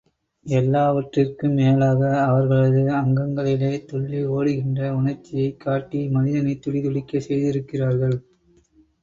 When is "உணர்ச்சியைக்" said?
4.95-5.59